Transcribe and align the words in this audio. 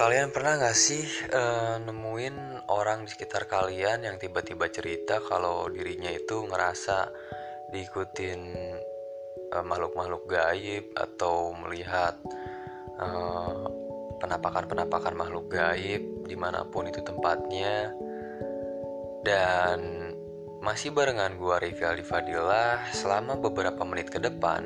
Kalian 0.00 0.32
pernah 0.32 0.56
gak 0.56 0.80
sih 0.80 1.04
uh, 1.28 1.76
nemuin 1.76 2.64
orang 2.72 3.04
di 3.04 3.12
sekitar 3.12 3.44
kalian 3.44 4.08
yang 4.08 4.16
tiba-tiba 4.16 4.72
cerita 4.72 5.20
kalau 5.20 5.68
dirinya 5.68 6.08
itu 6.08 6.40
ngerasa 6.48 7.12
diikutin 7.68 8.40
uh, 9.52 9.60
makhluk-makhluk 9.60 10.24
gaib 10.24 10.96
atau 10.96 11.52
melihat 11.52 12.16
uh, 12.96 13.68
penampakan-penampakan 14.24 15.12
makhluk 15.12 15.52
gaib 15.52 16.24
di 16.24 16.32
mana 16.32 16.64
pun 16.64 16.88
itu 16.88 17.04
tempatnya? 17.04 17.92
Dan 19.20 20.08
masih 20.64 20.96
barengan 20.96 21.36
gue 21.36 21.56
Rival 21.60 22.00
Fadilah 22.08 22.88
selama 22.96 23.36
beberapa 23.36 23.84
menit 23.84 24.08
ke 24.08 24.16
depan 24.16 24.64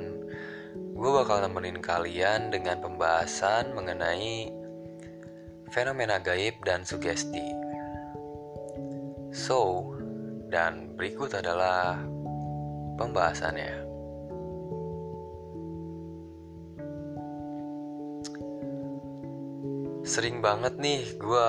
gue 0.94 1.10
bakal 1.10 1.42
nemenin 1.42 1.82
kalian 1.82 2.54
dengan 2.54 2.78
pembahasan 2.78 3.74
mengenai 3.74 4.62
fenomena 5.74 6.22
gaib 6.22 6.62
dan 6.62 6.86
sugesti. 6.86 7.42
So, 9.34 9.90
dan 10.46 10.94
berikut 10.94 11.34
adalah 11.34 11.98
pembahasannya. 12.94 13.82
Sering 20.06 20.38
banget 20.38 20.78
nih 20.78 21.18
gue 21.18 21.48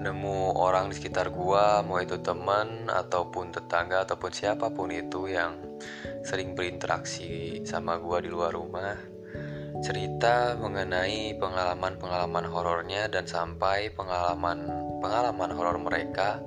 nemu 0.00 0.56
orang 0.56 0.90
di 0.90 0.98
sekitar 0.98 1.30
gua 1.30 1.84
mau 1.86 2.00
itu 2.02 2.18
teman 2.18 2.90
ataupun 2.90 3.54
tetangga 3.54 4.02
ataupun 4.02 4.34
siapa 4.34 4.72
pun 4.74 4.90
itu 4.90 5.30
yang 5.30 5.54
sering 6.26 6.58
berinteraksi 6.58 7.62
sama 7.62 8.02
gua 8.02 8.18
di 8.18 8.26
luar 8.26 8.50
rumah 8.50 9.11
cerita 9.82 10.54
mengenai 10.54 11.34
pengalaman-pengalaman 11.42 12.46
horornya 12.46 13.10
dan 13.10 13.26
sampai 13.26 13.90
pengalaman-pengalaman 13.90 15.50
horor 15.50 15.82
mereka. 15.82 16.38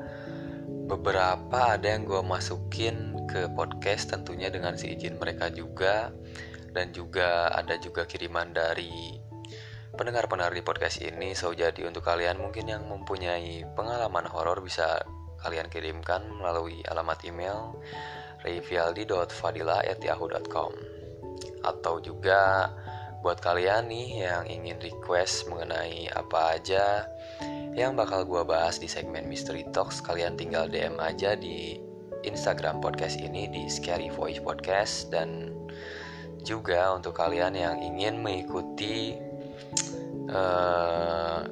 Beberapa 0.88 1.76
ada 1.76 1.84
yang 1.84 2.08
gue 2.08 2.24
masukin 2.24 3.28
ke 3.28 3.52
podcast 3.52 4.16
tentunya 4.16 4.48
dengan 4.48 4.80
si 4.80 4.96
izin 4.96 5.20
mereka 5.20 5.52
juga. 5.52 6.16
Dan 6.72 6.96
juga 6.96 7.52
ada 7.52 7.76
juga 7.80 8.04
kiriman 8.08 8.56
dari 8.56 9.20
pendengar-pendengar 10.00 10.56
di 10.56 10.64
podcast 10.64 11.04
ini. 11.04 11.36
So 11.36 11.52
jadi 11.52 11.92
untuk 11.92 12.08
kalian 12.08 12.40
mungkin 12.40 12.72
yang 12.72 12.88
mempunyai 12.88 13.68
pengalaman 13.76 14.32
horor 14.32 14.64
bisa 14.64 15.04
kalian 15.44 15.68
kirimkan 15.68 16.24
melalui 16.40 16.88
alamat 16.88 17.20
email 17.28 17.84
rayfialdi.fadila@yahoo.com 18.48 20.96
atau 21.66 21.98
juga 22.00 22.70
buat 23.26 23.42
kalian 23.42 23.90
nih 23.90 24.22
yang 24.30 24.46
ingin 24.46 24.78
request 24.86 25.50
mengenai 25.50 26.14
apa 26.14 26.62
aja 26.62 27.10
yang 27.74 27.98
bakal 27.98 28.22
gua 28.22 28.46
bahas 28.46 28.78
di 28.78 28.86
segmen 28.86 29.26
Mystery 29.26 29.66
Talks 29.74 29.98
kalian 29.98 30.38
tinggal 30.38 30.70
DM 30.70 31.02
aja 31.02 31.34
di 31.34 31.82
Instagram 32.22 32.86
podcast 32.86 33.18
ini 33.18 33.50
di 33.50 33.66
Scary 33.66 34.14
Voice 34.14 34.38
Podcast. 34.42 35.10
Dan 35.10 35.58
juga 36.46 36.94
untuk 36.94 37.18
kalian 37.18 37.58
yang 37.58 37.82
ingin 37.82 38.22
mengikuti 38.22 39.18
uh, 40.30 41.50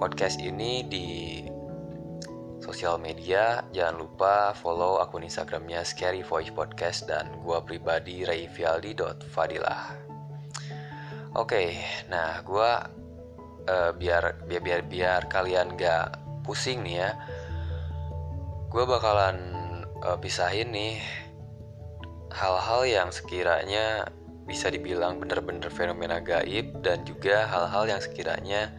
podcast 0.00 0.40
ini 0.40 0.88
di 0.88 1.08
sosial 2.64 2.96
media 2.96 3.60
jangan 3.76 4.08
lupa 4.08 4.56
follow 4.56 5.04
akun 5.04 5.20
instagramnya 5.20 5.84
Scary 5.84 6.24
Voice 6.24 6.48
Podcast 6.48 7.04
dan 7.04 7.28
gua 7.44 7.60
pribadi 7.60 8.24
rayfialdi.fadilah 8.24 10.07
oke 11.38 11.54
okay, 11.54 11.78
nah 12.10 12.42
gua 12.42 12.90
uh, 13.70 13.90
biar 13.94 14.42
biar 14.50 14.62
biar 14.62 14.82
biar 14.82 15.20
kalian 15.30 15.78
gak 15.78 16.18
pusing 16.42 16.82
nih 16.82 17.06
ya 17.06 17.10
gue 18.68 18.84
bakalan 18.84 19.36
uh, 20.04 20.18
pisahin 20.20 20.68
nih 20.74 21.00
hal-hal 22.32 22.84
yang 22.84 23.08
sekiranya 23.08 24.12
bisa 24.44 24.72
dibilang 24.72 25.20
benar-benar 25.20 25.68
fenomena 25.68 26.20
gaib 26.20 26.80
dan 26.84 27.04
juga 27.04 27.48
hal-hal 27.48 27.84
yang 27.96 28.00
sekiranya 28.00 28.72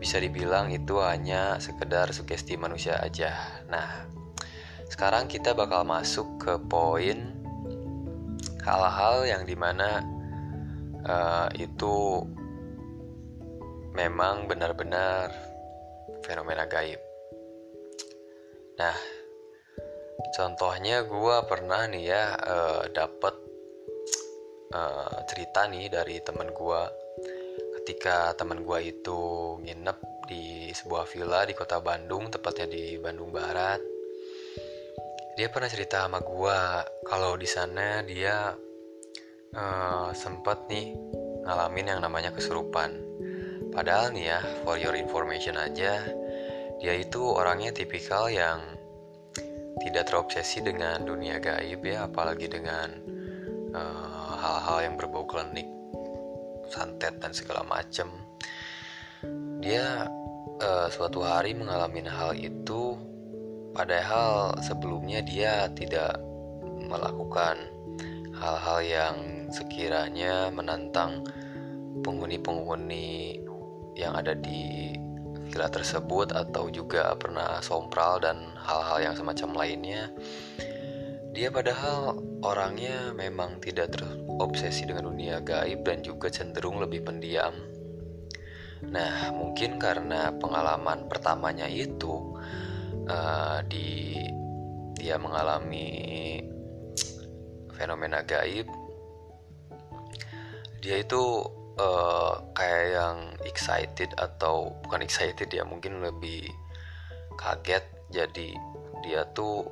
bisa 0.00 0.20
dibilang 0.20 0.72
itu 0.72 1.00
hanya 1.04 1.60
sekedar 1.60 2.10
sugesti 2.10 2.56
manusia 2.56 2.96
aja. 2.98 3.36
Nah, 3.68 4.08
sekarang 4.88 5.28
kita 5.28 5.52
bakal 5.52 5.84
masuk 5.84 6.40
ke 6.40 6.54
poin 6.64 7.32
hal-hal 8.64 9.28
yang 9.28 9.42
di 9.44 9.56
mana 9.56 10.00
uh, 11.06 11.48
itu 11.58 12.22
memang 13.92 14.48
benar-benar 14.48 15.30
fenomena 16.24 16.64
gaib. 16.66 17.00
Nah, 18.78 18.96
contohnya 20.32 21.04
gue 21.04 21.36
pernah 21.46 21.84
nih 21.86 22.04
ya 22.08 22.24
uh, 22.34 22.82
dapet 22.88 23.34
uh, 24.72 25.16
cerita 25.28 25.68
nih 25.68 25.92
dari 25.92 26.18
temen 26.24 26.50
gue 26.50 26.82
ketika 27.82 28.32
temen 28.38 28.62
gue 28.62 28.78
itu 28.80 29.20
nginep 29.60 29.98
di 30.30 30.70
sebuah 30.72 31.04
villa 31.10 31.44
di 31.44 31.52
kota 31.52 31.82
Bandung 31.82 32.30
tepatnya 32.30 32.70
di 32.70 32.96
Bandung 32.96 33.34
Barat 33.34 33.82
dia 35.36 35.48
pernah 35.48 35.68
cerita 35.68 36.04
sama 36.04 36.20
gue 36.22 36.58
kalau 37.08 37.36
di 37.36 37.48
sana 37.48 38.04
dia 38.04 38.54
uh, 39.56 40.10
sempet 40.16 40.58
nih 40.68 40.96
ngalamin 41.44 41.96
yang 41.96 42.00
namanya 42.00 42.32
kesurupan. 42.32 42.96
Padahal 43.72 44.12
nih 44.12 44.36
ya 44.36 44.40
for 44.64 44.76
your 44.76 44.92
information 44.92 45.56
aja 45.56 46.04
dia 46.82 46.94
itu 46.98 47.22
orangnya 47.22 47.70
tipikal 47.72 48.26
yang 48.28 48.58
tidak 49.86 50.10
terobsesi 50.10 50.60
dengan 50.60 51.06
dunia 51.06 51.38
gaib 51.38 51.80
ya 51.80 52.10
apalagi 52.10 52.50
dengan 52.50 52.90
uh, 53.72 54.34
hal-hal 54.36 54.90
yang 54.90 54.94
berbau 54.98 55.24
klinik 55.24 55.64
santet 56.68 57.16
dan 57.22 57.32
segala 57.32 57.64
macam 57.64 58.10
dia 59.62 60.10
uh, 60.60 60.88
suatu 60.90 61.22
hari 61.22 61.54
mengalami 61.54 62.02
hal 62.04 62.34
itu 62.34 62.98
padahal 63.72 64.58
sebelumnya 64.60 65.22
dia 65.24 65.70
tidak 65.72 66.18
melakukan 66.82 67.56
hal-hal 68.36 68.78
yang 68.82 69.16
sekiranya 69.52 70.48
menantang 70.48 71.22
penghuni-penghuni 72.02 73.38
yang 73.94 74.16
ada 74.16 74.32
di 74.32 74.96
villa 75.52 75.68
tersebut 75.68 76.32
atau 76.32 76.72
juga 76.72 77.12
pernah 77.20 77.60
sompral 77.60 78.24
dan 78.24 78.56
hal-hal 78.56 79.12
yang 79.12 79.14
semacam 79.14 79.50
lainnya 79.52 80.08
dia 81.32 81.48
padahal 81.48 82.20
orangnya 82.44 83.16
memang 83.16 83.56
tidak 83.64 83.96
terobsesi 83.96 84.84
dengan 84.84 85.08
dunia 85.08 85.40
gaib 85.40 85.80
dan 85.80 86.04
juga 86.04 86.28
cenderung 86.28 86.76
lebih 86.76 87.08
pendiam. 87.08 87.56
Nah, 88.84 89.32
mungkin 89.32 89.80
karena 89.80 90.28
pengalaman 90.36 91.08
pertamanya 91.08 91.64
itu 91.72 92.36
uh, 93.08 93.64
di 93.64 94.20
dia 94.92 95.16
mengalami 95.16 95.88
fenomena 97.80 98.20
gaib, 98.28 98.68
dia 100.82 100.98
itu 100.98 101.46
uh, 101.78 102.34
kayak 102.52 102.84
yang 102.90 103.18
excited 103.46 104.10
atau 104.18 104.74
bukan 104.82 105.06
excited 105.06 105.46
ya, 105.48 105.62
mungkin 105.62 106.02
lebih 106.02 106.50
kaget. 107.38 107.86
Jadi 108.12 108.52
dia 109.06 109.24
tuh 109.30 109.64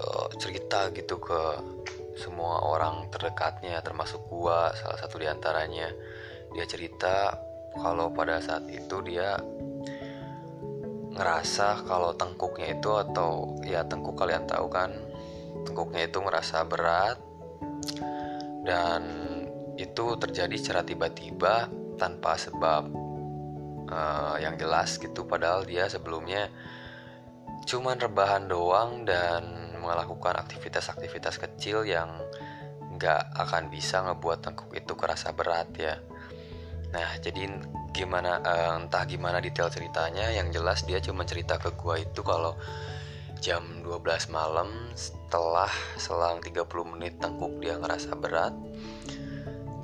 uh, 0.00 0.28
cerita 0.40 0.88
gitu 0.90 1.20
ke 1.20 1.40
semua 2.16 2.64
orang 2.64 3.12
terdekatnya 3.12 3.84
termasuk 3.84 4.24
gua 4.26 4.72
salah 4.72 4.96
satu 4.96 5.20
di 5.20 5.28
antaranya 5.28 5.92
dia 6.56 6.64
cerita 6.64 7.36
kalau 7.76 8.08
pada 8.08 8.40
saat 8.40 8.64
itu 8.72 9.04
dia 9.04 9.36
ngerasa 11.16 11.84
kalau 11.84 12.16
tengkuknya 12.16 12.76
itu 12.76 12.88
atau 12.92 13.60
ya 13.64 13.84
tengkuk 13.84 14.16
kalian 14.16 14.48
tahu 14.48 14.68
kan 14.68 14.92
tengkuknya 15.64 16.08
itu 16.08 16.18
ngerasa 16.20 16.64
berat 16.68 17.20
dan 18.64 19.02
itu 19.76 20.06
terjadi 20.16 20.56
secara 20.56 20.82
tiba-tiba 20.82 21.68
tanpa 22.00 22.36
sebab 22.36 22.88
uh, 23.88 24.36
yang 24.40 24.56
jelas 24.56 24.96
gitu 25.00 25.24
padahal 25.24 25.64
dia 25.64 25.88
sebelumnya 25.88 26.48
cuman 27.66 27.96
rebahan 27.98 28.46
doang 28.46 29.04
dan 29.04 29.42
melakukan 29.80 30.38
aktivitas-aktivitas 30.42 31.38
kecil 31.38 31.86
yang 31.86 32.10
nggak 32.96 33.36
akan 33.36 33.68
bisa 33.68 34.02
ngebuat 34.02 34.40
tengkuk 34.40 34.72
itu 34.72 34.92
kerasa 34.96 35.30
berat 35.30 35.68
ya. 35.76 36.00
Nah, 36.96 37.20
jadi 37.20 37.44
gimana 37.92 38.40
uh, 38.40 38.80
entah 38.80 39.04
gimana 39.04 39.38
detail 39.38 39.68
ceritanya, 39.68 40.32
yang 40.32 40.48
jelas 40.48 40.82
dia 40.88 40.96
cuma 41.02 41.28
cerita 41.28 41.60
ke 41.60 41.76
gua 41.76 42.00
itu 42.00 42.24
kalau 42.24 42.56
jam 43.36 43.84
12 43.84 44.32
malam 44.32 44.72
setelah 44.96 45.68
selang 46.00 46.40
30 46.40 46.64
menit 46.96 47.20
tengkuk 47.20 47.60
dia 47.60 47.76
ngerasa 47.76 48.16
berat, 48.16 48.56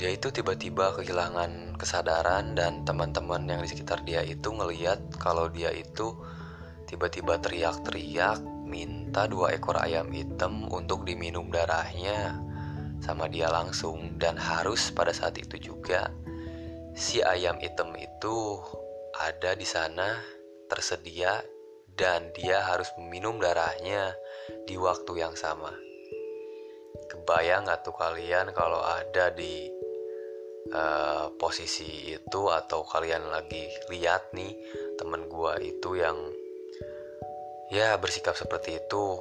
dia 0.02 0.18
itu 0.18 0.34
tiba-tiba 0.34 0.98
kehilangan 0.98 1.78
kesadaran 1.78 2.58
dan 2.58 2.82
teman-teman 2.82 3.46
yang 3.46 3.62
di 3.62 3.70
sekitar 3.70 4.02
dia 4.02 4.18
itu 4.26 4.50
ngeliat 4.50 4.98
kalau 5.22 5.46
dia 5.46 5.70
itu 5.70 6.10
tiba-tiba 6.90 7.38
teriak-teriak 7.38 8.42
minta 8.66 9.30
dua 9.30 9.54
ekor 9.54 9.78
ayam 9.78 10.10
hitam 10.10 10.66
untuk 10.74 11.06
diminum 11.06 11.46
darahnya 11.54 12.34
sama 12.98 13.30
dia 13.30 13.46
langsung 13.46 14.18
dan 14.18 14.34
harus 14.34 14.90
pada 14.90 15.14
saat 15.14 15.38
itu 15.38 15.70
juga 15.70 16.10
si 16.98 17.22
ayam 17.22 17.62
hitam 17.62 17.94
itu 17.94 18.58
ada 19.14 19.54
di 19.54 19.62
sana 19.62 20.18
tersedia 20.66 21.46
dan 21.94 22.34
dia 22.34 22.58
harus 22.58 22.90
meminum 22.98 23.38
darahnya 23.38 24.18
di 24.66 24.74
waktu 24.74 25.22
yang 25.22 25.38
sama. 25.38 25.70
Kebayang 27.06 27.70
gak 27.70 27.86
tuh 27.86 27.94
kalian 27.94 28.50
kalau 28.50 28.82
ada 28.82 29.30
di 29.30 29.81
uh, 30.70 31.34
posisi 31.34 32.14
itu 32.14 32.42
atau 32.46 32.86
kalian 32.86 33.26
lagi 33.26 33.66
lihat 33.90 34.30
nih 34.30 34.54
temen 34.94 35.26
gua 35.26 35.58
itu 35.58 35.98
yang 35.98 36.14
ya 37.74 37.98
bersikap 37.98 38.38
seperti 38.38 38.78
itu 38.78 39.18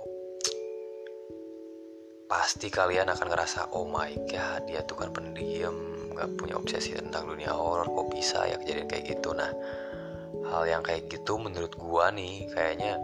pasti 2.30 2.72
kalian 2.72 3.12
akan 3.12 3.28
ngerasa 3.28 3.74
oh 3.74 3.90
my 3.90 4.14
god 4.30 4.64
dia 4.70 4.86
tuh 4.86 4.96
kan 5.02 5.10
pendiam 5.10 5.74
nggak 6.12 6.38
punya 6.38 6.56
obsesi 6.60 6.94
tentang 6.94 7.28
dunia 7.28 7.56
horor 7.56 7.88
kok 7.88 8.12
bisa 8.12 8.46
ya 8.46 8.60
kejadian 8.60 8.88
kayak 8.92 9.06
gitu? 9.18 9.32
Nah 9.34 9.52
hal 10.52 10.64
yang 10.68 10.84
kayak 10.84 11.08
gitu 11.08 11.40
menurut 11.40 11.74
gua 11.80 12.12
nih 12.12 12.52
kayaknya 12.52 13.00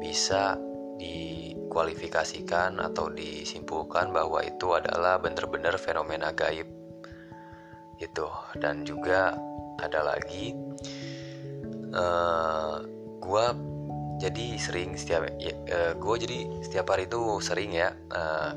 bisa 0.00 0.56
dikualifikasikan 1.00 2.80
atau 2.80 3.08
disimpulkan 3.08 4.12
bahwa 4.12 4.44
itu 4.44 4.76
adalah 4.76 5.16
bener-bener 5.16 5.76
fenomena 5.80 6.32
gaib 6.36 6.79
gitu. 8.00 8.26
Dan 8.56 8.82
juga 8.88 9.36
ada 9.78 10.00
lagi 10.16 10.56
uh, 11.92 12.82
gua 13.20 13.52
jadi 14.20 14.60
sering 14.60 15.00
setiap 15.00 15.32
ya, 15.40 15.56
uh, 15.72 15.92
gue 15.96 16.14
jadi 16.20 16.38
setiap 16.60 16.92
hari 16.92 17.08
itu 17.08 17.40
sering 17.40 17.72
ya 17.72 17.96
uh, 18.12 18.52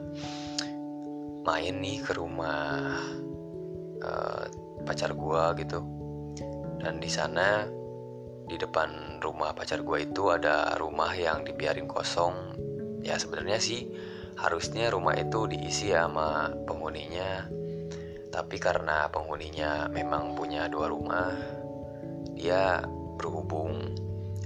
main 1.48 1.80
nih 1.80 2.04
ke 2.04 2.12
rumah 2.19 3.00
uh, 4.04 4.44
pacar 4.84 5.16
gue 5.16 5.44
gitu. 5.63 5.80
Dan 6.84 7.00
di 7.00 7.07
sana 7.07 7.63
di 8.44 8.60
depan 8.60 9.24
rumah 9.24 9.56
pacar 9.56 9.80
gue 9.88 10.04
itu 10.04 10.28
ada 10.36 10.75
rumah 10.75 11.16
yang 11.16 11.48
dibiarin 11.48 11.88
kosong. 11.88 12.36
Ya 13.00 13.16
sebenarnya 13.16 13.63
sih 13.63 13.88
harusnya 14.36 14.92
rumah 14.92 15.16
itu 15.16 15.48
diisi 15.48 15.95
ya 15.95 16.12
sama 16.12 16.51
penghuninya 16.68 17.48
tapi 18.33 18.57
karena 18.57 19.06
penghuninya 19.13 19.85
memang 19.94 20.33
punya 20.33 20.65
dua 20.65 20.89
rumah 20.89 21.30
dia 22.33 22.81
berhubung 23.21 23.94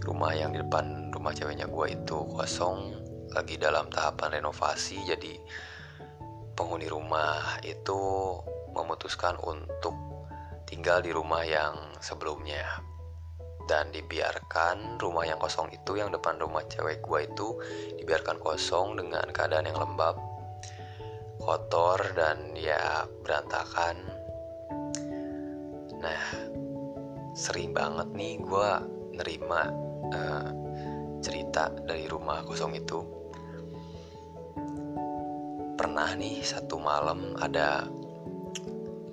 rumah 0.04 0.36
yang 0.36 0.52
di 0.52 0.60
depan 0.60 1.08
rumah 1.16 1.32
ceweknya 1.32 1.72
gue 1.72 1.96
itu 1.96 2.18
kosong 2.36 3.00
lagi 3.32 3.56
dalam 3.56 3.88
tahapan 3.88 4.44
renovasi 4.44 5.00
jadi 5.08 5.40
penghuni 6.58 6.90
rumah 6.92 7.62
itu 7.64 7.96
memutuskan 8.74 9.38
untuk 9.46 9.94
tinggal 10.66 11.00
di 11.06 11.14
rumah 11.14 11.46
yang 11.46 11.78
sebelumnya. 12.02 12.66
Dan 13.68 13.92
dibiarkan 13.92 14.96
rumah 14.96 15.28
yang 15.28 15.38
kosong 15.44 15.68
itu 15.76 16.00
yang 16.00 16.08
depan 16.08 16.40
rumah 16.40 16.64
cewek 16.72 17.04
gue 17.04 17.20
itu 17.28 17.48
dibiarkan 18.00 18.40
kosong 18.40 18.96
dengan 18.96 19.28
keadaan 19.36 19.68
yang 19.68 19.76
lembab 19.76 20.16
kotor 21.48 21.96
dan 22.12 22.52
ya 22.60 23.08
berantakan. 23.24 23.96
Nah 25.96 26.24
sering 27.32 27.72
banget 27.72 28.12
nih 28.12 28.36
gue 28.44 28.70
nerima 29.16 29.72
uh, 30.12 30.52
cerita 31.24 31.72
dari 31.88 32.04
rumah 32.12 32.44
kosong 32.44 32.76
itu. 32.76 33.00
Pernah 35.80 36.20
nih 36.20 36.44
satu 36.44 36.84
malam 36.84 37.32
ada 37.40 37.88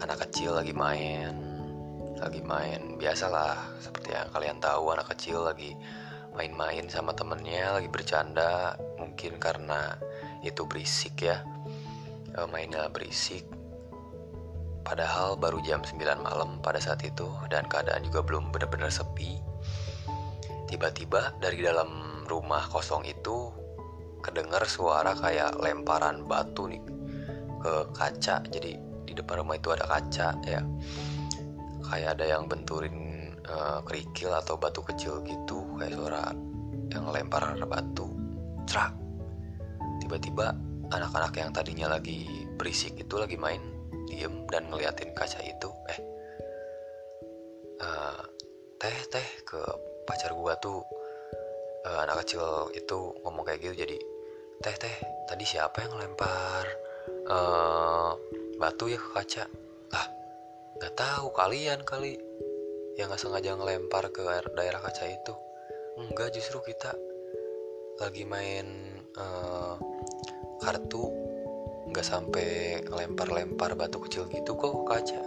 anak 0.03 0.27
kecil 0.27 0.59
lagi 0.59 0.75
main 0.75 1.39
lagi 2.19 2.43
main. 2.43 2.99
Biasalah 2.99 3.79
seperti 3.79 4.11
yang 4.11 4.27
kalian 4.35 4.59
tahu 4.59 4.91
anak 4.91 5.07
kecil 5.15 5.47
lagi 5.47 5.79
main-main 6.35 6.91
sama 6.91 7.15
temennya 7.15 7.79
lagi 7.79 7.87
bercanda. 7.87 8.75
Mungkin 8.99 9.39
karena 9.39 9.95
itu 10.43 10.67
berisik 10.67 11.31
ya 11.31 11.54
e, 12.35 12.41
mainnya 12.51 12.91
berisik. 12.91 13.47
Padahal 14.85 15.41
baru 15.41 15.65
jam 15.65 15.81
9 15.81 15.97
malam 16.21 16.61
pada 16.61 16.77
saat 16.77 17.01
itu 17.07 17.25
dan 17.49 17.65
keadaan 17.71 18.05
juga 18.05 18.21
belum 18.21 18.53
benar-benar 18.53 18.93
sepi. 18.93 19.41
Tiba-tiba 20.69 21.33
dari 21.41 21.65
dalam 21.65 22.21
rumah 22.29 22.69
kosong 22.69 23.07
itu 23.09 23.49
kedengar 24.21 24.65
suara 24.69 25.17
kayak 25.17 25.57
lemparan 25.57 26.29
batu 26.29 26.69
nih 26.69 26.83
ke 27.65 27.73
kaca. 27.97 28.45
Jadi 28.45 28.77
di 29.09 29.13
depan 29.17 29.41
rumah 29.41 29.57
itu 29.57 29.73
ada 29.73 29.89
kaca 29.89 30.37
ya. 30.45 30.61
Kayak 31.89 32.21
ada 32.21 32.25
yang 32.37 32.45
benturin 32.45 32.97
uh, 33.49 33.81
kerikil 33.89 34.37
atau 34.37 34.61
batu 34.61 34.85
kecil 34.85 35.25
gitu 35.25 35.65
kayak 35.81 35.97
suara 35.97 36.29
yang 36.93 37.09
lempar 37.09 37.57
batu. 37.65 38.05
Cerak 38.69 38.93
tiba-tiba 40.05 40.53
anak-anak 40.95 41.33
yang 41.37 41.51
tadinya 41.51 41.87
lagi 41.91 42.27
berisik 42.55 42.95
itu 42.99 43.15
lagi 43.19 43.35
main 43.35 43.61
diem 44.07 44.47
dan 44.51 44.71
ngeliatin 44.71 45.11
kaca 45.17 45.41
itu 45.43 45.71
eh 45.91 46.01
uh, 47.83 48.23
teh 48.79 48.99
teh 49.11 49.29
ke 49.43 49.61
pacar 50.07 50.33
gua 50.37 50.55
tuh 50.63 50.83
uh, 51.89 51.99
anak 52.07 52.25
kecil 52.25 52.71
itu 52.73 53.13
ngomong 53.27 53.45
kayak 53.45 53.61
gitu 53.65 53.75
jadi 53.85 53.97
teh 54.63 54.77
teh 54.79 54.97
tadi 55.27 55.45
siapa 55.45 55.83
yang 55.83 55.99
lempar 55.99 56.65
uh, 57.29 58.13
batu 58.57 58.87
ya 58.87 58.99
ke 59.01 59.09
kaca 59.13 59.45
lah 59.91 60.07
Gak 60.75 60.99
tahu 60.99 61.31
kalian 61.31 61.87
kali 61.87 62.19
yang 62.99 63.07
nggak 63.07 63.23
sengaja 63.23 63.55
ngelempar 63.55 64.11
ke 64.11 64.27
daerah 64.59 64.83
kaca 64.83 65.07
itu. 65.07 65.35
Enggak 65.95 66.35
justru 66.35 66.59
kita 66.67 66.91
lagi 68.03 68.27
main 68.27 68.67
uh, 69.15 69.79
kartu 70.63 71.11
nggak 71.91 72.07
sampai 72.07 72.81
ngelempar-lempar 72.89 73.77
batu 73.79 74.03
kecil 74.03 74.27
gitu 74.33 74.57
kok 74.57 74.73
ke 74.73 74.83
kaca. 74.89 75.23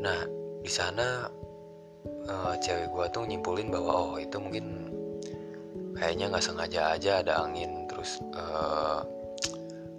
Nah 0.00 0.20
di 0.62 0.70
sana 0.70 1.26
uh, 2.30 2.54
cewek 2.62 2.88
gua 2.94 3.10
tuh 3.10 3.26
nyimpulin 3.26 3.68
bahwa 3.68 3.92
oh 3.92 4.14
itu 4.16 4.38
mungkin 4.38 4.88
kayaknya 5.98 6.32
nggak 6.32 6.44
sengaja 6.44 6.94
aja 6.96 7.20
ada 7.20 7.42
angin 7.44 7.84
terus 7.90 8.22
uh, 8.34 9.04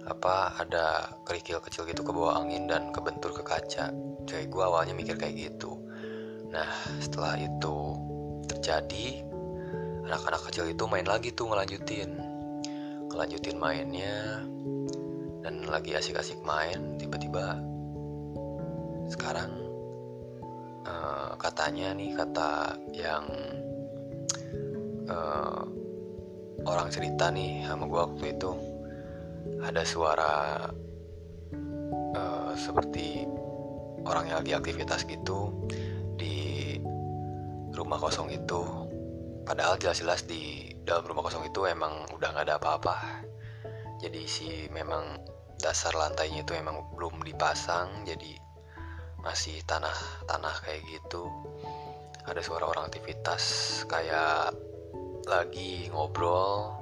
apa 0.04 0.52
ada 0.60 1.16
kerikil 1.24 1.60
kecil 1.64 1.88
gitu 1.88 2.04
ke 2.04 2.12
bawah 2.12 2.40
angin 2.40 2.68
dan 2.68 2.92
kebentur 2.92 3.32
ke 3.32 3.44
kaca. 3.44 3.92
Cewek 4.24 4.48
gue 4.52 4.64
awalnya 4.64 4.96
mikir 4.96 5.16
kayak 5.16 5.36
gitu. 5.36 5.76
Nah 6.48 6.68
setelah 7.00 7.36
itu 7.40 7.76
terjadi 8.48 9.24
anak-anak 10.04 10.42
kecil 10.48 10.68
itu 10.68 10.84
main 10.84 11.08
lagi 11.08 11.32
tuh 11.32 11.48
ngelanjutin 11.48 12.23
ngelanjutin 13.10 13.58
mainnya 13.58 14.44
dan 15.44 15.64
lagi 15.68 15.92
asik-asik 15.96 16.40
main 16.40 16.96
tiba-tiba 16.96 17.60
sekarang 19.12 19.52
uh, 20.88 21.36
katanya 21.36 21.92
nih 21.92 22.16
kata 22.16 22.80
yang 22.96 23.24
uh, 25.08 25.62
orang 26.64 26.88
cerita 26.88 27.28
nih 27.28 27.64
sama 27.68 27.84
gue 27.84 28.00
waktu 28.00 28.24
itu 28.32 28.50
ada 29.60 29.82
suara 29.84 30.32
uh, 32.16 32.52
seperti 32.56 33.28
orang 34.04 34.28
yang 34.28 34.36
lagi 34.40 34.52
aktivitas 34.56 35.04
gitu 35.08 35.52
di 36.16 36.76
rumah 37.74 37.98
kosong 37.98 38.30
itu. 38.32 38.62
Padahal 39.44 39.76
jelas-jelas 39.76 40.24
di 40.24 40.72
dalam 40.84 41.04
rumah 41.08 41.24
kosong 41.24 41.48
itu 41.48 41.64
emang 41.64 42.04
udah 42.12 42.28
nggak 42.30 42.46
ada 42.46 42.56
apa-apa. 42.60 42.96
Jadi 44.04 44.22
si 44.28 44.68
memang 44.68 45.16
dasar 45.56 45.96
lantainya 45.96 46.44
itu 46.44 46.52
emang 46.52 46.92
belum 46.92 47.24
dipasang 47.24 48.04
jadi 48.04 48.36
masih 49.24 49.64
tanah-tanah 49.64 50.54
kayak 50.60 50.84
gitu. 50.84 51.24
Ada 52.28 52.40
suara 52.44 52.68
orang 52.68 52.92
aktivitas 52.92 53.42
kayak 53.88 54.52
lagi 55.24 55.88
ngobrol 55.88 56.76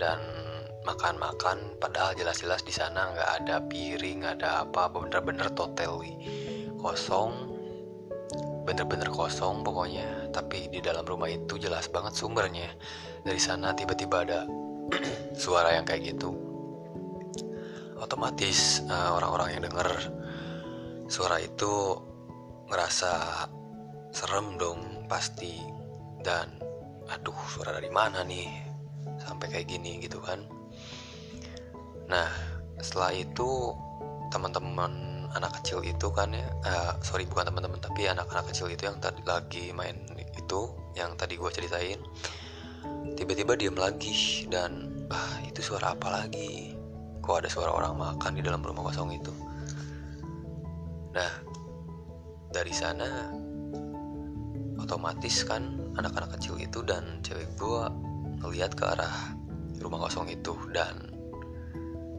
dan 0.00 0.18
makan-makan 0.82 1.78
padahal 1.78 2.16
jelas-jelas 2.16 2.64
di 2.66 2.74
sana 2.74 3.12
nggak 3.12 3.30
ada 3.44 3.56
piring 3.62 4.24
nggak 4.24 4.42
ada 4.42 4.66
apa 4.66 4.90
bener-bener 4.90 5.46
totally 5.54 6.18
kosong 6.80 7.51
bener-bener 8.62 9.10
kosong 9.10 9.66
pokoknya. 9.66 10.30
Tapi 10.30 10.70
di 10.70 10.78
dalam 10.78 11.02
rumah 11.02 11.28
itu 11.28 11.58
jelas 11.58 11.90
banget 11.90 12.14
sumbernya. 12.14 12.70
Dari 13.22 13.38
sana 13.38 13.74
tiba-tiba 13.74 14.22
ada 14.22 14.40
suara 15.42 15.74
yang 15.74 15.86
kayak 15.86 16.14
gitu. 16.14 16.34
Otomatis 17.98 18.82
uh, 18.90 19.14
orang-orang 19.14 19.58
yang 19.58 19.62
denger 19.70 19.90
suara 21.06 21.38
itu 21.38 21.98
ngerasa 22.70 23.12
serem 24.14 24.58
dong 24.58 25.06
pasti. 25.06 25.58
Dan 26.22 26.48
aduh 27.10 27.36
suara 27.50 27.76
dari 27.76 27.90
mana 27.90 28.22
nih? 28.22 28.48
Sampai 29.18 29.50
kayak 29.50 29.70
gini 29.70 30.02
gitu 30.02 30.22
kan. 30.22 30.42
Nah 32.06 32.30
setelah 32.82 33.14
itu 33.14 33.74
teman-teman 34.32 35.11
anak 35.36 35.62
kecil 35.62 35.80
itu 35.84 36.08
kan 36.12 36.32
ya 36.32 36.46
uh, 36.64 36.92
sorry 37.00 37.24
bukan 37.24 37.48
teman-teman 37.48 37.80
tapi 37.80 38.08
anak-anak 38.08 38.52
kecil 38.52 38.68
itu 38.68 38.88
yang 38.88 39.00
tadi 39.00 39.22
lagi 39.24 39.72
main 39.72 39.96
itu 40.36 40.60
yang 40.92 41.16
tadi 41.16 41.40
gue 41.40 41.50
ceritain 41.50 42.00
tiba-tiba 43.14 43.54
diem 43.54 43.76
lagi. 43.76 44.46
Dan 44.50 44.90
ah 45.12 45.38
itu 45.46 45.62
suara 45.62 45.94
apa 45.94 46.08
lagi? 46.10 46.74
Kok 47.22 47.36
ada 47.38 47.48
suara 47.50 47.70
orang 47.70 47.94
makan 47.94 48.32
di 48.34 48.42
dalam 48.42 48.62
rumah 48.64 48.90
kosong 48.90 49.14
itu? 49.14 49.32
Nah 51.14 51.32
dari 52.52 52.74
sana 52.74 53.32
otomatis 54.76 55.46
kan 55.46 55.94
anak-anak 55.96 56.36
kecil 56.36 56.58
itu 56.58 56.82
dan 56.82 57.22
cewek 57.22 57.48
gue 57.56 57.82
ngeliat 58.42 58.74
ke 58.74 58.84
arah 58.84 59.38
rumah 59.78 60.02
kosong 60.08 60.26
itu. 60.28 60.56
Dan 60.74 61.14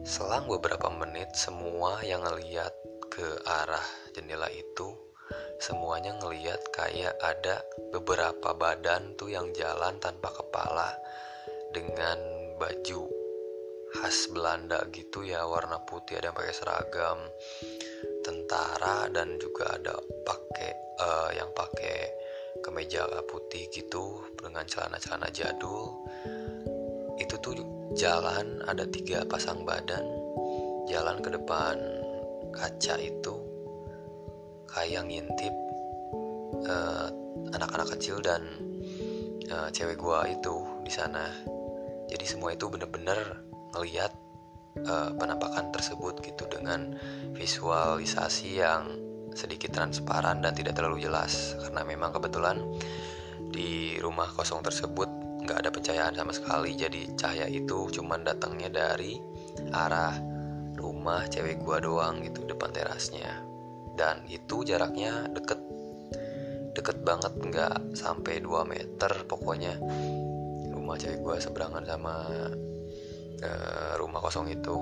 selang 0.08 0.48
beberapa 0.48 0.88
menit 0.92 1.36
semua 1.36 2.00
yang 2.04 2.24
ngeliat 2.24 2.72
ke 3.14 3.46
arah 3.46 3.86
jendela 4.18 4.50
itu 4.50 4.90
semuanya 5.62 6.18
ngeliat 6.18 6.58
kayak 6.74 7.14
ada 7.22 7.62
beberapa 7.94 8.58
badan 8.58 9.14
tuh 9.14 9.30
yang 9.30 9.54
jalan 9.54 10.02
tanpa 10.02 10.34
kepala 10.34 10.98
dengan 11.70 12.18
baju 12.58 13.06
khas 13.94 14.34
Belanda 14.34 14.82
gitu 14.90 15.22
ya 15.22 15.46
warna 15.46 15.78
putih 15.86 16.18
ada 16.18 16.34
yang 16.34 16.38
pakai 16.42 16.58
seragam 16.58 17.20
tentara 18.26 19.06
dan 19.14 19.38
juga 19.38 19.78
ada 19.78 19.94
pakai 20.26 20.72
uh, 20.98 21.30
yang 21.38 21.54
pakai 21.54 22.10
kemeja 22.66 23.06
putih 23.30 23.70
gitu 23.70 24.26
dengan 24.42 24.66
celana-celana 24.66 25.30
jadul. 25.30 26.02
Itu 27.22 27.38
tuh 27.38 27.62
jalan 27.94 28.66
ada 28.66 28.90
tiga 28.90 29.22
pasang 29.30 29.62
badan 29.62 30.02
jalan 30.90 31.22
ke 31.22 31.30
depan 31.30 32.03
kaca 32.54 32.96
itu 33.02 33.36
kayak 34.70 35.06
ngintip 35.06 35.54
uh, 36.66 37.10
anak-anak 37.54 37.94
kecil 37.98 38.22
dan 38.22 38.42
uh, 39.54 39.70
cewek 39.70 39.98
gua 40.00 40.26
itu 40.30 40.66
di 40.82 40.92
sana. 40.94 41.30
Jadi 42.10 42.26
semua 42.30 42.54
itu 42.54 42.70
bener-bener 42.70 43.18
ngelihat 43.74 44.14
uh, 44.86 45.12
penampakan 45.18 45.74
tersebut 45.74 46.22
gitu 46.22 46.46
dengan 46.50 46.94
visualisasi 47.34 48.62
yang 48.62 48.90
sedikit 49.34 49.74
transparan 49.74 50.46
dan 50.46 50.54
tidak 50.54 50.78
terlalu 50.78 51.06
jelas. 51.06 51.58
Karena 51.58 51.82
memang 51.82 52.14
kebetulan 52.14 52.62
di 53.50 53.98
rumah 54.02 54.30
kosong 54.34 54.62
tersebut 54.62 55.10
nggak 55.44 55.58
ada 55.66 55.70
pencahayaan 55.74 56.16
sama 56.16 56.34
sekali. 56.34 56.78
Jadi 56.78 57.18
cahaya 57.18 57.50
itu 57.50 57.90
cuman 57.94 58.26
datangnya 58.26 58.70
dari 58.70 59.18
arah 59.74 60.33
rumah 60.84 61.24
cewek 61.32 61.64
gua 61.64 61.80
doang 61.80 62.20
gitu 62.20 62.44
depan 62.44 62.76
terasnya. 62.76 63.40
Dan 63.96 64.28
itu 64.28 64.68
jaraknya 64.68 65.32
deket. 65.32 65.64
Deket 66.76 67.06
banget 67.08 67.32
nggak 67.40 67.96
sampai 67.96 68.44
2 68.44 68.68
meter 68.68 69.24
pokoknya. 69.24 69.80
Rumah 70.76 70.96
cewek 71.00 71.24
gua 71.24 71.40
seberangan 71.40 71.88
sama 71.88 72.28
uh, 73.40 73.94
rumah 73.96 74.20
kosong 74.20 74.52
itu. 74.52 74.76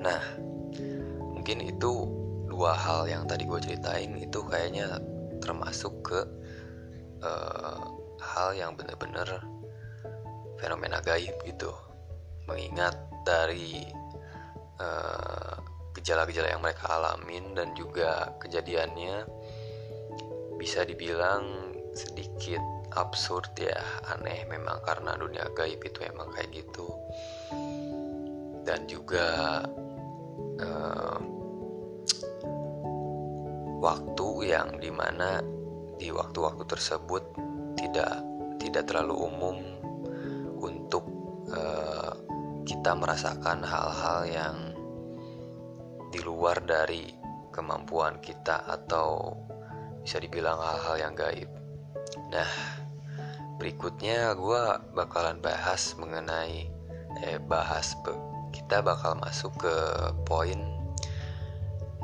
Nah 0.00 0.22
mungkin 1.36 1.60
itu 1.64 1.92
dua 2.50 2.76
hal 2.76 3.08
yang 3.08 3.24
tadi 3.24 3.48
gue 3.48 3.56
ceritain 3.64 4.12
itu 4.20 4.44
kayaknya 4.44 5.00
termasuk 5.40 6.04
ke 6.04 6.20
uh, 7.24 7.80
hal 8.20 8.52
yang 8.52 8.76
bener-bener 8.76 9.40
fenomena 10.60 11.00
gaib 11.00 11.32
gitu. 11.48 11.72
Mengingat 12.44 12.92
dari 13.24 13.88
gejala 14.80 16.24
gejala-gejala 16.24 16.48
yang 16.56 16.62
mereka 16.64 16.84
alamin 16.88 17.52
dan 17.52 17.76
juga 17.76 18.32
kejadiannya 18.40 19.28
bisa 20.56 20.84
dibilang 20.88 21.72
sedikit 21.92 22.62
absurd 22.96 23.52
ya 23.58 23.76
aneh 24.14 24.46
memang 24.48 24.80
karena 24.82 25.14
dunia 25.18 25.46
gaib 25.52 25.82
itu 25.84 26.00
emang 26.06 26.32
kayak 26.32 26.50
gitu. 26.54 26.88
Dan 28.64 28.86
juga 28.86 29.60
uh, 30.60 31.18
waktu 33.80 34.28
yang 34.52 34.76
di 34.78 34.92
mana 34.92 35.40
di 35.96 36.08
waktu-waktu 36.12 36.64
tersebut 36.64 37.24
tidak 37.76 38.20
tidak 38.60 38.84
terlalu 38.88 39.16
umum 39.16 39.56
untuk 40.60 41.04
uh, 41.52 42.12
kita 42.68 42.92
merasakan 42.92 43.64
hal-hal 43.64 44.20
yang 44.28 44.56
di 46.10 46.20
luar 46.20 46.62
dari 46.66 47.14
kemampuan 47.54 48.18
kita 48.18 48.66
atau 48.66 49.34
bisa 50.02 50.18
dibilang 50.18 50.58
hal-hal 50.58 50.96
yang 50.98 51.14
gaib. 51.14 51.50
Nah, 52.34 52.50
berikutnya 53.58 54.34
gue 54.34 54.62
bakalan 54.96 55.38
bahas 55.38 55.94
mengenai 55.98 56.70
eh 57.26 57.38
bahas 57.42 57.98
kita 58.50 58.82
bakal 58.82 59.18
masuk 59.18 59.50
ke 59.58 59.76
poin 60.26 60.58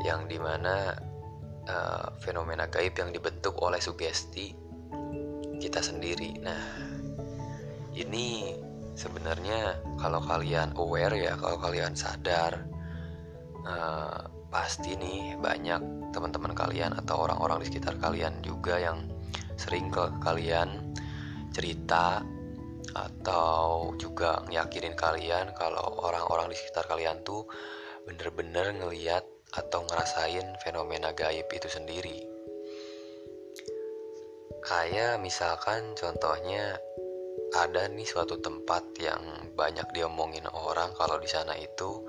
yang 0.02 0.28
di 0.30 0.36
mana 0.36 0.94
uh, 1.66 2.12
fenomena 2.20 2.68
gaib 2.68 2.94
yang 2.98 3.10
dibentuk 3.10 3.58
oleh 3.62 3.80
sugesti 3.80 4.54
kita 5.56 5.80
sendiri. 5.80 6.36
Nah, 6.44 6.62
ini 7.96 8.54
sebenarnya 8.92 9.80
kalau 9.96 10.20
kalian 10.20 10.76
aware 10.76 11.16
ya, 11.16 11.32
kalau 11.40 11.56
kalian 11.56 11.96
sadar, 11.96 12.68
uh, 13.66 14.22
pasti 14.48 14.94
nih 14.94 15.36
banyak 15.36 16.10
teman-teman 16.14 16.54
kalian 16.54 16.94
atau 16.96 17.26
orang-orang 17.26 17.60
di 17.60 17.74
sekitar 17.74 17.98
kalian 17.98 18.40
juga 18.40 18.78
yang 18.78 19.10
sering 19.58 19.90
ke 19.90 20.06
kalian 20.22 20.94
cerita 21.52 22.22
atau 22.96 23.92
juga 24.00 24.40
ngeyakinin 24.48 24.96
kalian 24.96 25.52
kalau 25.52 26.00
orang-orang 26.00 26.48
di 26.48 26.56
sekitar 26.56 26.88
kalian 26.88 27.20
tuh 27.26 27.44
bener-bener 28.08 28.72
ngeliat 28.72 29.24
atau 29.52 29.84
ngerasain 29.84 30.56
fenomena 30.62 31.12
gaib 31.12 31.48
itu 31.52 31.68
sendiri. 31.68 32.24
Kayak 34.64 35.22
misalkan 35.22 35.94
contohnya 35.94 36.80
ada 37.54 37.86
nih 37.86 38.08
suatu 38.08 38.42
tempat 38.42 38.82
yang 38.98 39.22
banyak 39.54 39.86
diomongin 39.94 40.44
orang 40.50 40.90
kalau 40.98 41.16
di 41.22 41.30
sana 41.30 41.54
itu 41.54 42.02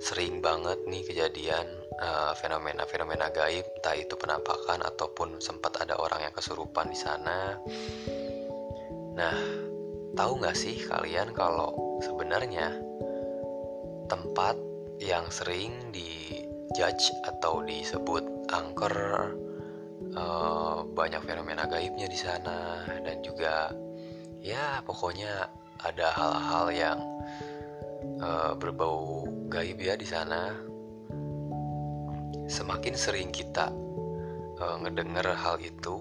sering 0.00 0.40
banget 0.40 0.80
nih 0.88 1.04
kejadian 1.04 1.68
fenomena 2.40 2.88
fenomena-fenomena 2.88 3.28
gaib, 3.28 3.68
entah 3.76 3.92
itu 3.92 4.16
penampakan 4.16 4.80
ataupun 4.80 5.36
sempat 5.36 5.84
ada 5.84 6.00
orang 6.00 6.24
yang 6.24 6.32
kesurupan 6.32 6.88
di 6.88 6.96
sana. 6.96 7.60
Nah, 9.12 9.36
tahu 10.16 10.40
nggak 10.40 10.56
sih 10.56 10.80
kalian 10.88 11.36
kalau 11.36 12.00
sebenarnya 12.00 12.72
tempat 14.08 14.56
yang 14.96 15.28
sering 15.28 15.92
di 15.92 16.40
judge 16.72 17.12
atau 17.28 17.62
disebut 17.62 18.24
angker 18.50 18.96
uh, 20.16 20.82
banyak 20.86 21.22
fenomena 21.22 21.66
gaibnya 21.66 22.06
di 22.10 22.18
sana 22.18 22.84
dan 23.04 23.22
juga 23.22 23.70
ya 24.42 24.82
pokoknya 24.82 25.46
ada 25.80 26.08
hal-hal 26.12 26.66
yang 26.74 26.98
uh, 28.20 28.52
berbau 28.58 29.29
gaib 29.50 29.82
ya 29.82 29.98
di 29.98 30.06
sana. 30.06 30.54
Semakin 32.46 32.94
sering 32.94 33.34
kita 33.34 33.74
uh, 34.62 34.76
ngedenger 34.86 35.34
hal 35.34 35.58
itu 35.58 35.98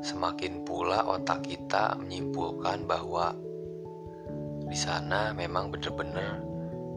semakin 0.00 0.64
pula 0.64 1.04
otak 1.04 1.44
kita 1.44 1.92
menyimpulkan 2.00 2.88
bahwa 2.88 3.36
di 4.64 4.78
sana 4.78 5.36
memang 5.36 5.68
benar-benar 5.68 6.40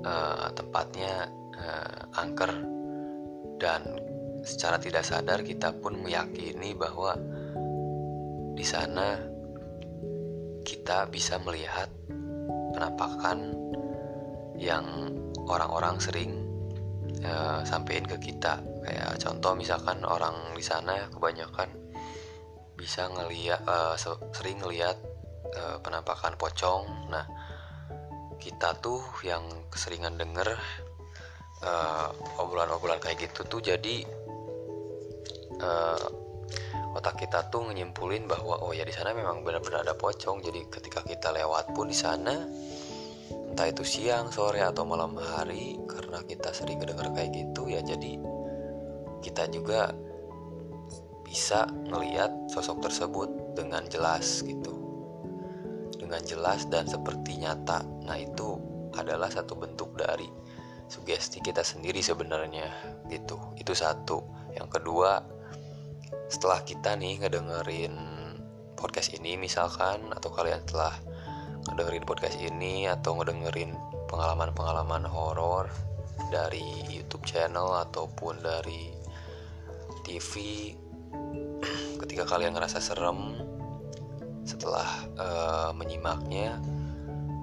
uh, 0.08 0.48
tempatnya 0.56 1.28
uh, 1.60 2.16
angker. 2.16 2.52
Dan 3.60 3.84
secara 4.44 4.80
tidak 4.80 5.04
sadar 5.04 5.44
kita 5.44 5.76
pun 5.84 6.00
meyakini 6.00 6.76
bahwa 6.76 7.16
di 8.56 8.64
sana 8.64 9.20
kita 10.64 11.08
bisa 11.12 11.40
melihat 11.44 11.92
penampakan 12.72 13.52
yang 14.60 15.12
orang-orang 15.48 16.00
sering 16.00 16.32
uh, 17.24 17.62
sampein 17.64 18.04
ke 18.04 18.20
kita. 18.20 18.60
Kayak 18.84 19.20
contoh 19.20 19.54
misalkan 19.56 20.04
orang 20.04 20.36
di 20.56 20.64
sana 20.64 21.08
kebanyakan 21.12 21.70
bisa 22.74 23.08
ngeliat 23.08 23.64
uh, 23.64 23.96
sering 24.36 24.60
ngeliat 24.60 24.98
uh, 25.56 25.78
penampakan 25.80 26.36
pocong. 26.36 26.84
Nah 27.08 27.26
kita 28.44 28.76
tuh 28.84 29.00
yang 29.24 29.44
keseringan 29.72 30.20
denger 30.20 30.60
uh, 31.64 32.12
obrolan-obrolan 32.44 33.00
kayak 33.00 33.32
gitu 33.32 33.48
tuh 33.48 33.62
jadi 33.64 34.04
uh, 35.64 36.08
otak 36.94 37.24
kita 37.24 37.48
tuh 37.50 37.72
nyimpulin 37.72 38.28
bahwa 38.28 38.60
oh 38.62 38.76
ya 38.76 38.84
di 38.86 38.94
sana 38.94 39.16
memang 39.16 39.42
benar-benar 39.42 39.88
ada 39.88 39.96
pocong. 39.96 40.44
Jadi 40.44 40.68
ketika 40.70 41.02
kita 41.02 41.32
lewat 41.32 41.72
pun 41.74 41.90
di 41.90 41.98
sana 41.98 42.46
entah 43.54 43.70
itu 43.70 43.86
siang 43.86 44.34
sore 44.34 44.66
atau 44.66 44.82
malam 44.82 45.14
hari 45.14 45.78
karena 45.86 46.26
kita 46.26 46.50
sering 46.50 46.82
dengar 46.82 47.14
kayak 47.14 47.38
gitu 47.38 47.70
ya 47.70 47.86
jadi 47.86 48.18
kita 49.22 49.46
juga 49.54 49.94
bisa 51.34 51.66
melihat 51.90 52.30
sosok 52.46 52.86
tersebut 52.86 53.58
dengan 53.58 53.82
jelas 53.90 54.46
gitu. 54.46 54.70
Dengan 55.98 56.22
jelas 56.22 56.70
dan 56.70 56.86
seperti 56.86 57.42
nyata. 57.42 57.82
Nah 58.06 58.22
itu 58.22 58.60
adalah 58.94 59.34
satu 59.34 59.58
bentuk 59.58 59.98
dari 59.98 60.30
sugesti 60.86 61.42
kita 61.42 61.66
sendiri 61.66 62.06
sebenarnya 62.06 62.70
gitu. 63.10 63.42
Itu 63.58 63.74
satu. 63.74 64.22
Yang 64.54 64.78
kedua 64.78 65.26
setelah 66.30 66.62
kita 66.62 66.94
nih 67.02 67.26
ngedengerin 67.26 67.96
podcast 68.78 69.18
ini 69.18 69.34
misalkan 69.34 70.14
atau 70.14 70.30
kalian 70.30 70.62
telah 70.70 70.94
ngedengerin 71.70 72.04
podcast 72.04 72.38
ini 72.42 72.90
atau 72.92 73.16
ngedengerin 73.16 73.72
pengalaman-pengalaman 74.12 75.08
horor 75.08 75.72
dari 76.28 76.84
YouTube 76.92 77.24
channel 77.24 77.72
ataupun 77.88 78.44
dari 78.44 78.92
TV 80.04 80.34
ketika 82.04 82.28
kalian 82.28 82.52
ngerasa 82.54 82.84
serem 82.84 83.40
setelah 84.44 85.08
uh, 85.16 85.72
menyimaknya 85.72 86.60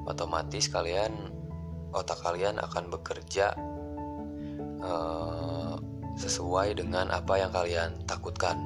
otomatis 0.04 0.68
kalian 0.68 1.32
otak 1.90 2.20
kalian 2.20 2.60
akan 2.60 2.92
bekerja 2.92 3.56
uh, 4.84 5.74
sesuai 6.20 6.76
dengan 6.76 7.08
apa 7.08 7.40
yang 7.40 7.50
kalian 7.50 8.04
takutkan. 8.04 8.60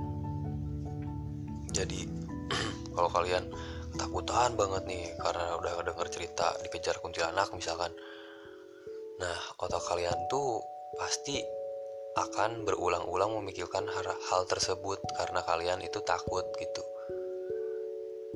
Jadi 1.71 2.05
kalau 2.99 3.09
kalian 3.09 3.47
ketakutan 3.95 4.59
banget 4.59 4.83
nih 4.91 5.07
karena 5.23 5.55
udah 5.55 5.73
denger 5.87 6.09
cerita 6.11 6.51
dikejar 6.67 6.99
kuntilanak 6.99 7.47
misalkan. 7.55 7.95
Nah 9.23 9.39
otak 9.63 9.87
kalian 9.87 10.19
tuh 10.27 10.59
pasti 10.99 11.39
akan 12.15 12.67
berulang-ulang 12.67 13.39
memikirkan 13.39 13.87
hal, 13.87 14.07
hal 14.31 14.43
tersebut 14.51 14.99
karena 15.15 15.47
kalian 15.47 15.79
itu 15.87 16.03
takut 16.03 16.43
gitu. 16.59 16.83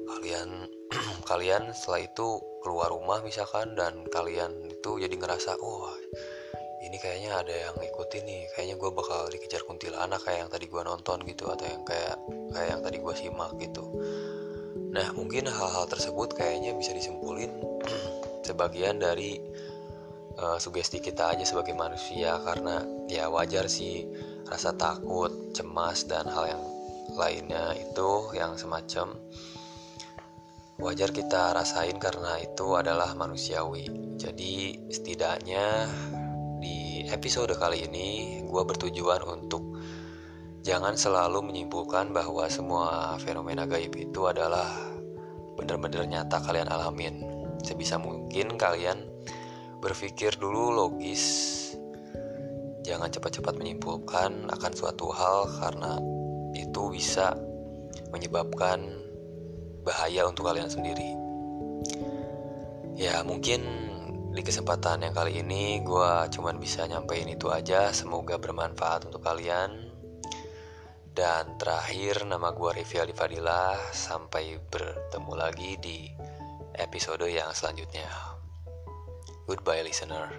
Kalian 0.07 0.71
kalian 1.31 1.75
setelah 1.75 2.07
itu 2.07 2.27
keluar 2.63 2.95
rumah 2.95 3.19
misalkan 3.27 3.75
dan 3.75 4.07
kalian 4.15 4.71
itu 4.71 5.03
jadi 5.03 5.15
ngerasa 5.15 5.59
oh 5.59 5.91
ini 6.79 6.97
kayaknya 7.03 7.35
ada 7.35 7.55
yang 7.55 7.75
ngikutin 7.75 8.23
nih 8.23 8.43
kayaknya 8.55 8.77
gue 8.79 8.91
bakal 8.95 9.27
dikejar 9.29 9.67
kuntilanak 9.67 10.23
kayak 10.23 10.47
yang 10.47 10.51
tadi 10.51 10.67
gue 10.71 10.83
nonton 10.87 11.19
gitu 11.27 11.51
atau 11.51 11.67
yang 11.67 11.83
kayak 11.83 12.17
kayak 12.55 12.69
yang 12.71 12.83
tadi 12.87 12.97
gue 13.03 13.15
simak 13.19 13.51
gitu 13.59 13.85
nah 14.89 15.13
mungkin 15.13 15.47
hal-hal 15.47 15.85
tersebut 15.87 16.33
kayaknya 16.35 16.73
bisa 16.75 16.97
disimpulin 16.97 17.53
sebagian 18.49 18.99
dari 18.99 19.39
uh, 20.39 20.57
sugesti 20.57 21.03
kita 21.03 21.35
aja 21.35 21.45
sebagai 21.45 21.75
manusia. 21.75 22.39
Karena 22.41 22.81
ya 23.11 23.29
wajar 23.29 23.67
sih 23.67 24.07
rasa 24.49 24.73
takut 24.73 25.53
cemas 25.53 26.07
dan 26.09 26.25
hal 26.31 26.57
yang 26.57 26.65
lainnya 27.19 27.75
itu 27.77 28.33
yang 28.37 28.55
semacam 28.57 29.19
wajar 30.79 31.11
kita 31.11 31.53
rasain 31.53 31.99
karena 31.99 32.39
itu 32.39 32.79
adalah 32.79 33.13
manusiawi. 33.19 33.91
Jadi 34.19 34.87
setidaknya 34.91 35.91
di 36.63 37.07
episode 37.11 37.55
kali 37.59 37.87
ini, 37.87 38.43
gue 38.47 38.63
bertujuan 38.63 39.23
untuk 39.27 39.78
jangan 40.69 41.01
selalu 41.01 41.49
menyimpulkan 41.49 42.13
bahwa 42.13 42.45
semua 42.53 43.17
fenomena 43.25 43.65
gaib 43.65 43.97
itu 43.97 44.29
adalah 44.29 44.69
benar-benar 45.57 46.05
nyata 46.05 46.45
kalian 46.45 46.69
alamin. 46.69 47.25
Sebisa 47.65 47.97
mungkin 47.97 48.61
kalian 48.61 49.01
berpikir 49.81 50.37
dulu 50.37 50.69
logis, 50.77 51.25
jangan 52.85 53.09
cepat-cepat 53.09 53.57
menyimpulkan 53.57 54.45
akan 54.53 54.73
suatu 54.77 55.09
hal 55.09 55.49
karena 55.57 55.97
itu 56.53 56.93
bisa 56.93 57.33
menyebabkan 58.13 58.85
bahaya 59.89 60.29
untuk 60.29 60.53
kalian 60.53 60.69
sendiri. 60.69 61.17
Ya, 62.93 63.25
mungkin 63.25 63.65
di 64.37 64.45
kesempatan 64.45 65.01
yang 65.01 65.17
kali 65.17 65.41
ini 65.41 65.81
gue 65.81 66.13
cuman 66.29 66.61
bisa 66.61 66.85
nyampein 66.85 67.27
itu 67.33 67.49
aja 67.49 67.89
Semoga 67.91 68.37
bermanfaat 68.37 69.09
untuk 69.09 69.25
kalian 69.25 69.88
Dan 71.19 71.59
terakhir 71.59 72.31
nama 72.31 72.55
gue 72.55 72.79
Rivi 72.79 73.11
Fadila 73.11 73.75
Sampai 73.91 74.55
bertemu 74.71 75.33
lagi 75.35 75.75
di 75.83 76.07
episode 76.79 77.27
yang 77.27 77.51
selanjutnya. 77.51 78.07
Goodbye 79.51 79.83
listener 79.83 80.31